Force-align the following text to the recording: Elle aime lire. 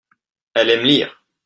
Elle 0.55 0.71
aime 0.71 0.83
lire. 0.85 1.21